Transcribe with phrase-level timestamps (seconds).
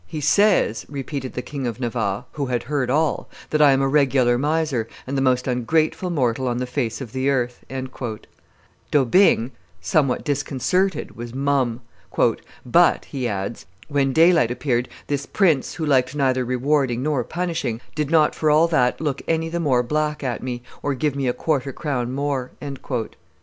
[0.07, 3.87] "He says," repeated the King of Navarre, who had heard all, that I am a
[3.87, 7.63] regular miser, and the most ungrateful mortal on the face of the earth."
[8.89, 11.81] D'Aubigne, somewhat disconcerted, was mum.
[12.65, 18.09] "But," he adds, "when daylight appeared, this prince, who liked neither rewarding nor punishing, did
[18.09, 21.33] not for all that look any the more black at me, or give me a
[21.33, 22.49] quarter crown more."